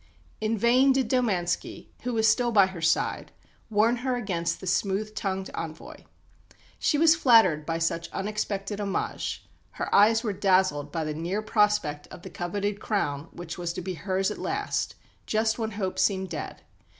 [0.39, 3.31] In vain did Domanski, who was still by her side,
[3.69, 5.97] warn her against the smooth tongued envoy.
[6.79, 12.07] She was flattered by such unexpected homage, her eyes were dazzled by the near prospect
[12.07, 14.95] of the coveted crown which was to be hers, at last,
[15.27, 16.63] just when hope seemed dead.